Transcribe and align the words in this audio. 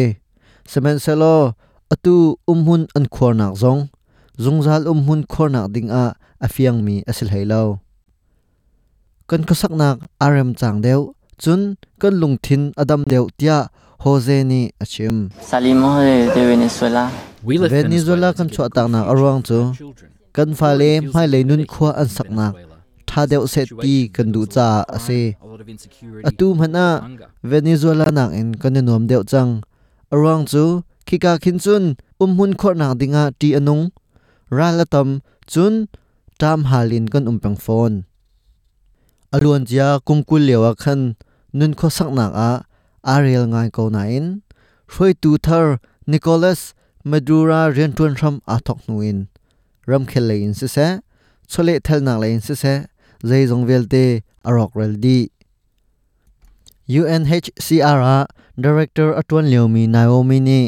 semen 0.72 0.98
selo 1.00 1.54
atu 1.94 2.36
umhun 2.48 2.88
an 2.98 3.06
khornak 3.16 3.54
zong. 3.56 3.90
Zungzal 4.34 4.90
umhun 4.90 5.22
khornak 5.30 5.70
ding 5.74 5.94
a 5.94 6.18
afiang 6.42 6.82
mi 6.82 7.06
asil 7.06 7.30
heilo 7.30 7.80
kan 9.30 9.48
kasaknak 9.48 10.04
rm 10.20 10.52
chang 10.60 10.84
deu 10.84 11.16
chun 11.40 11.80
kan 12.02 12.14
lungthin 12.22 12.76
adam 12.82 13.02
deuh 13.08 13.30
tia 13.40 13.70
Jose 14.04 14.44
ni 14.44 14.68
achim 14.84 15.32
Salimos 15.40 16.04
de, 16.04 16.28
de 16.36 16.42
Venezuela. 16.44 17.08
Venezuela 17.46 18.36
kan 18.36 18.52
chwa 18.52 18.68
tak 18.68 18.92
na 18.92 19.08
arwang 19.08 19.40
chu. 19.48 19.72
Kan 20.36 20.52
fa 20.60 20.76
le 20.76 21.00
mai 21.14 21.28
le 21.34 21.40
nun 21.48 21.64
khwa 21.64 21.90
an 22.02 22.10
sak 22.16 22.30
na 22.38 22.52
tha 23.08 23.22
deuh 23.32 23.46
set 23.54 23.70
ti 23.82 24.12
kan 24.16 24.28
du 24.34 24.44
cha 24.46 24.84
ase 24.96 25.40
atu 26.28 26.48
mana 26.60 26.86
Venezuela 27.52 28.12
nak 28.18 28.32
in 28.40 28.50
kan 28.62 28.76
nom 28.88 29.08
deuh 29.08 29.24
chang 29.32 29.64
arwang 30.14 30.46
chu 30.52 30.64
khika 31.08 31.34
khin 31.44 31.58
chun 31.64 31.84
umhun 32.24 32.52
khor 32.60 32.74
na 32.82 32.88
dinga, 33.00 33.24
ti 33.40 33.50
anung 33.60 33.90
ralatam 34.58 35.10
chun, 35.52 35.74
tam 36.40 36.60
halin 36.70 37.06
kan 37.14 37.26
umpeng 37.32 37.58
phone. 37.66 37.96
Alun 39.36 39.66
chia 39.70 39.90
kumkul 40.08 40.42
lewa 40.48 40.72
khan, 40.82 41.02
nun 41.58 41.74
kho 41.80 41.88
sak 41.98 42.10
na 42.18 42.26
a, 42.50 42.52
ariel 43.14 43.46
ngai 43.52 43.70
ko 43.76 43.84
na 43.90 44.04
in 44.18 44.28
hroi 44.92 45.14
tu 45.22 45.38
thar, 45.46 45.80
nicholas 46.12 46.62
madura 47.10 47.62
rentun 47.76 48.14
ram 48.22 48.36
a 48.54 48.56
thok 48.66 48.80
nuin 48.88 49.20
ram 49.90 50.04
khel 50.06 50.26
le 50.30 50.36
se 50.60 50.68
se, 50.76 50.88
chole 51.52 51.76
thel 51.86 52.00
nak 52.06 52.20
le 52.22 52.30
se 52.48 52.56
se, 52.64 52.74
zai 53.28 53.44
jong 53.50 53.66
velte 53.70 54.22
arok 54.48 54.72
rel 54.80 54.94
di. 55.04 55.18
UNHCR 56.90 58.28
director 58.60 59.16
atwan 59.16 59.48
leomi 59.48 59.88
naomi 59.88 60.40
ni. 60.40 60.62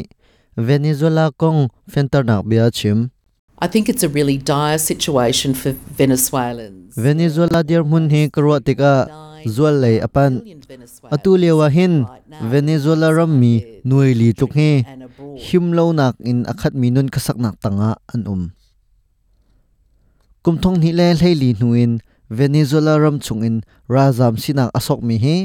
Venezuela 0.56 1.28
kong 1.36 1.68
fenter 1.84 2.24
nak 2.24 2.48
bia 2.48 2.72
chim 2.72 3.12
I 3.60 3.68
think 3.68 3.88
it's 3.88 4.04
a 4.04 4.08
really 4.08 4.36
dire 4.36 4.76
situation 4.76 5.52
for 5.52 5.72
Venezuelans. 5.72 6.92
venezuela 6.96 7.64
dir 7.64 7.84
mun 7.84 8.12
hi 8.12 8.28
karwa 8.28 8.60
tika 8.60 9.08
zual 9.48 9.80
lei 9.80 9.96
apan. 10.00 10.44
Atu 11.08 11.40
lewa 11.40 11.72
hin 11.72 12.04
venezuela 12.52 13.12
ram 13.16 13.40
mi 13.40 13.80
nuai 13.84 14.12
li 14.12 14.32
tuk 14.36 14.52
hi. 14.52 14.84
Him 15.40 15.72
lo 15.72 15.92
nak 15.92 16.20
in 16.20 16.44
akhat 16.44 16.76
mi 16.76 16.92
nun 16.92 17.08
kasak 17.08 17.40
nak 17.40 17.56
tanga 17.64 17.96
an 18.12 18.28
um. 18.28 18.42
Kum 20.44 20.60
thong 20.60 20.76
ni 20.76 20.92
le 20.92 21.16
hlei 21.16 21.32
li 21.32 21.56
nuin 21.56 22.04
venezuela 22.30 22.98
ram 22.98 23.20
chung 23.20 23.42
in 23.42 23.56
razam 23.88 24.34
sinak 24.42 24.70
asok 24.78 25.00
mi 25.02 25.16
hi 25.24 25.36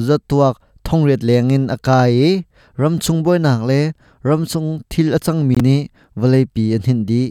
zatuak 0.00 0.56
thong 0.84 1.04
ret 1.08 1.22
lengin 1.22 1.68
akai 1.68 2.44
ram 2.80 2.98
chung 2.98 3.20
boy 3.24 3.38
nak 3.38 3.60
le 3.68 3.92
ram 4.24 4.42
chung 4.46 4.80
thil 4.90 5.12
achang 5.16 5.40
mi 5.48 5.56
ni 5.66 5.76
valai 6.16 6.44
pi 6.54 6.72
an 6.76 6.82
hin 6.88 7.00
di 7.08 7.22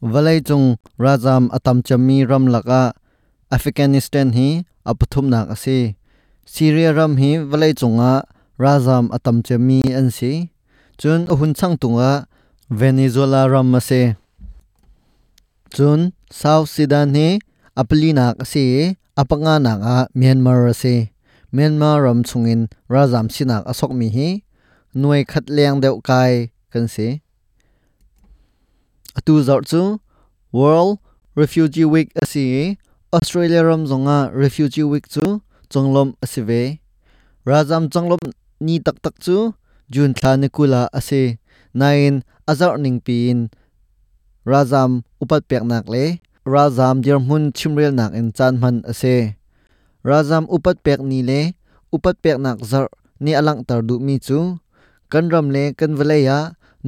valai 0.00 0.38
chung 0.48 0.76
razam 1.04 1.50
atam 1.56 1.78
chami 1.86 2.24
ram 2.30 2.44
laka 2.54 2.82
afghanistan 3.56 4.32
hi 4.36 4.48
apathum 4.90 5.26
nak 5.32 5.46
ase 5.54 5.78
syria 6.46 6.90
ram 6.98 7.12
hi 7.20 7.30
valai 7.50 7.72
chunga 7.80 8.12
razam 8.62 9.04
atam 9.16 9.36
chami 9.46 9.80
an 9.98 10.08
si 10.16 10.32
chun 11.00 11.20
ahun 11.32 11.52
chang 11.58 11.74
tunga 11.82 12.10
venezuela 12.70 13.40
ram 13.52 13.68
ase 13.78 14.02
chun 15.74 16.00
south 16.30 16.68
sudan 16.74 17.12
hi 17.18 17.28
apli 17.80 18.10
nak 18.18 18.42
ase 18.42 18.64
apanga 19.20 19.54
nak 19.62 19.78
a 19.94 19.96
myanmar 20.18 20.66
ase 20.72 21.14
myanmar 21.54 22.02
ram 22.04 22.20
chungin 22.28 22.60
razam 22.92 23.26
sinak 23.34 23.62
asok 23.70 23.92
mi 23.98 24.08
hi. 24.16 24.28
Nuai 25.00 25.22
khat 25.30 25.46
leng 25.56 25.78
deuh 25.82 26.02
kai 26.08 26.50
kan 26.72 26.86
se 26.94 27.08
atu 29.18 29.34
zar 29.46 29.62
chu, 29.70 29.82
world 30.50 30.98
refugee 31.38 31.86
week 31.94 32.10
ase 32.22 32.44
australia 33.16 33.62
ram 33.68 33.82
zonga 33.90 34.18
refugee 34.42 34.88
week 34.92 35.06
chu 35.14 35.24
chonglom 35.72 36.08
asive 36.24 36.62
rajam 37.48 37.82
chonglom 37.92 38.22
ni 38.66 38.74
tak 38.86 38.96
tak 39.04 39.14
chu 39.24 39.36
jun 39.92 40.10
thla 40.18 40.32
ni 40.40 40.48
kula 40.56 40.82
ase 40.98 41.22
nain 41.78 42.14
azar 42.50 42.74
ning 42.82 42.98
pin 43.06 43.38
Razam 44.48 45.04
upat 45.20 45.44
pek 45.44 45.60
nak 45.60 45.84
le. 45.92 46.24
Rajam 46.54 46.96
dir 47.04 47.18
mun 47.28 47.44
chimrel 47.56 47.92
nak 47.98 48.12
in 48.18 48.28
chan 48.36 48.52
man 48.62 48.76
ase 48.90 49.16
rajam 50.08 50.44
upat 50.54 50.76
pek 50.84 51.00
ni 51.10 51.18
le 51.28 51.40
upat 51.94 52.16
pek 52.24 52.36
nak 52.44 52.58
zar 52.70 52.86
ni 53.24 53.32
alang 53.40 53.60
tar 53.68 53.80
du 53.88 53.94
mi 54.06 54.16
chu 54.26 54.38
kan 55.12 55.24
ram 55.32 55.46
le 55.54 55.64
kan 55.78 55.92
valeya 55.98 56.38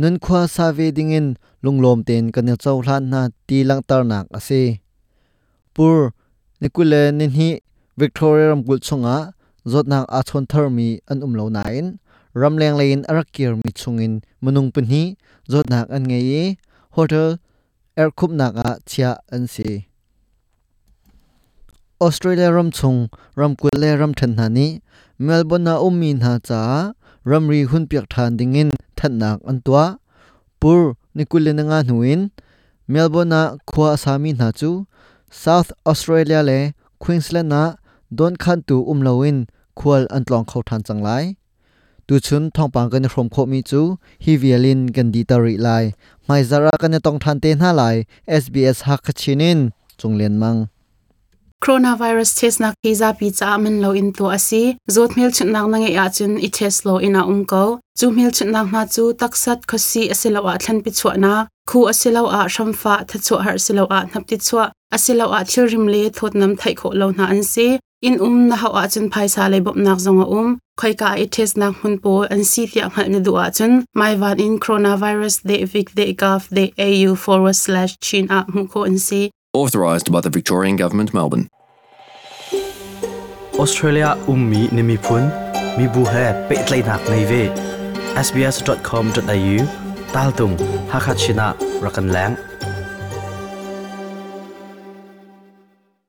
nun 0.01 0.15
khwa 0.25 0.41
sa 0.55 0.67
ve 0.77 0.87
dingin 0.97 1.27
lunglom 1.65 1.99
ten 2.09 2.23
kan 2.35 2.49
chau 2.63 2.77
hlan 2.85 3.03
na 3.13 3.21
ti 3.47 3.59
lang 3.69 3.83
tar 3.89 4.03
nak 4.11 4.27
ase 4.39 4.63
pur 5.75 5.97
nikule 6.61 7.03
nin 7.19 7.31
hi 7.37 7.49
victoria 8.01 8.47
ram 8.51 8.61
kul 8.67 8.81
chunga 8.87 9.17
zot 9.73 9.87
nak 9.93 10.07
a 10.19 10.21
chon 10.29 10.45
thar 10.51 10.67
mi 10.77 10.89
an 11.11 11.19
um 11.27 11.33
lo 11.39 11.45
nain 11.57 11.87
ram 12.41 12.55
leng 12.61 12.77
lein 12.81 13.01
arakir 13.11 13.53
mi 13.61 13.71
chungin 13.81 14.13
munung 14.43 14.69
pun 14.75 14.87
hi 14.93 15.03
zot 15.53 15.67
nak 15.73 15.87
an 15.97 16.03
ngei 16.11 16.57
hotel 16.97 17.29
air 17.97 18.11
khup 18.19 18.31
nak 18.31 18.55
a 18.67 18.71
chia 18.91 19.11
an 19.35 19.47
si 19.55 19.87
australia 22.01 22.49
ram 22.57 22.71
chung 22.71 23.01
ram 23.41 23.53
kul 23.61 23.75
le 23.83 23.91
ram 24.01 24.13
than 24.19 24.33
na 24.39 24.47
ni 24.49 24.67
melbourne 25.19 25.65
na 25.65 25.75
ummi 25.87 26.11
na 26.23 26.33
cha 26.49 26.61
ram 27.31 27.45
ri 27.51 27.61
hun 27.71 27.85
piak 27.91 28.07
than 28.15 28.37
dingin 28.39 28.71
that 28.97 29.13
nak 29.21 29.39
an 29.51 29.59
tua 29.67 29.85
pur 30.61 30.95
nikule 31.17 31.53
na 31.59 31.63
nga 31.69 31.79
hnuin 31.87 32.21
melbourne 32.93 33.31
na 33.35 33.41
khwa 33.71 33.87
asami 33.97 34.31
na 34.41 34.49
chu 34.61 34.71
south 35.43 35.71
australia 35.91 36.41
le 36.49 36.59
queensland 37.03 37.49
na 37.53 37.63
don 38.19 38.35
khan 38.43 38.59
tu 38.69 38.77
umloin 38.93 39.39
khwal 39.79 40.03
an 40.15 40.23
tlong 40.27 40.47
khau 40.51 40.63
than 40.69 40.81
changlai 40.87 41.25
tu 42.11 42.19
chun 42.19 42.51
thongpang 42.51 42.91
kan 42.91 43.07
from 43.09 43.29
kho 43.35 43.47
mi 43.47 43.63
chu, 43.63 43.81
hi 44.25 44.33
vialin 44.43 44.81
kan 44.95 45.09
di 45.15 45.23
tari 45.31 45.57
lai, 45.67 45.85
mai 46.29 46.43
zara 46.43 46.75
kan 46.83 46.95
tong 47.07 47.19
than 47.23 47.39
te 47.43 47.51
na 47.55 47.71
lai 47.81 47.97
sbs 48.43 48.79
hak 48.87 49.07
chinin 49.21 49.71
chunglen 49.99 50.35
mang. 50.43 50.59
Coronavirus 51.63 52.31
test 52.39 52.59
na 52.63 52.69
kiza 52.83 53.11
pi 53.19 53.31
cha 53.39 53.51
min 53.59 53.77
lo 53.85 53.91
in 54.01 54.13
to 54.13 54.25
asi, 54.37 54.63
zot 54.95 55.11
mil 55.17 55.31
chun 55.37 55.53
nang 55.53 55.71
nang 55.71 55.87
ya 55.99 56.09
chun 56.17 56.33
i 56.47 56.49
test 56.57 56.85
lo 56.87 56.95
ina 56.99 57.23
um 57.33 57.45
ko. 57.45 57.79
Chu 57.99 58.11
mil 58.17 58.31
chun 58.37 58.51
nang 58.55 58.73
na 58.73 58.83
chu 58.95 59.05
taksat 59.21 59.61
khosi 59.71 60.03
asilo 60.15 60.41
a 60.53 60.55
thlan 60.63 60.79
pi 60.85 60.91
chwa 60.99 61.13
na, 61.25 61.33
khu 61.69 61.79
asilo 61.93 62.23
a 62.39 62.41
shamfa 62.55 62.95
tha 63.09 63.19
chu 63.27 63.35
har 63.45 63.57
silo 63.67 63.85
a 63.99 64.01
nap 64.13 64.25
ti 64.31 64.37
chwa 64.49 64.65
asilo 64.97 65.27
a 65.39 65.41
thil 65.51 65.67
rim 65.73 65.87
le 65.95 66.03
thot 66.17 66.35
nam 66.41 66.53
thai 66.61 66.75
kho 66.81 66.89
lo 67.01 67.07
na 67.19 67.25
an 67.35 67.43
si. 67.53 67.69
In 68.03 68.15
um 68.27 68.49
na 68.49 68.57
ha 68.57 68.69
a 68.81 68.83
chun 68.93 69.07
phaisa 69.13 69.43
le 69.53 69.59
bop 69.61 69.77
nak 69.77 69.99
zonga 70.05 70.27
um 70.39 70.49
khoi 70.81 70.95
ka 71.01 71.11
i 71.23 71.27
test 71.37 71.57
nak 71.61 71.83
hun 71.83 71.99
po 72.05 72.13
an 72.35 72.45
si 72.51 72.67
tia 72.67 72.89
ngal 72.89 73.09
ni 73.13 73.21
du 73.27 73.33
chun. 73.57 73.85
Mai 73.95 74.15
van 74.17 74.41
in 74.41 74.59
coronavirus 74.65 75.43
de 75.51 75.65
vic 75.73 75.95
de 75.95 76.07
gov 76.23 76.49
de 76.57 76.65
au 76.79 77.15
forward 77.15 77.57
slash 77.57 77.99
chin 77.99 78.31
a 78.31 78.45
mu 78.55 78.67
ko 78.67 78.85
an 78.85 78.99
si. 78.99 79.31
Authorised 79.53 80.11
by 80.13 80.21
the 80.21 80.31
Victorian 80.31 80.77
Government, 80.77 81.13
Melbourne. 81.13 81.49
Australia 83.59 84.17
ummi 84.27 84.63
nimi 84.71 84.97
phun. 85.07 85.25
Mi 85.79 85.87
bu 85.95 86.05
he 86.15 86.27
pe 86.49 86.57
tlai 86.67 86.83
nak 86.87 87.03
nei 87.11 87.25
ve. 87.31 87.43
Sbs.com.au 88.27 89.59
tal 90.13 90.31
tung 90.39 90.57
hakhat 90.93 91.19
china 91.25 91.55
rakan 91.85 92.13
lang 92.17 92.50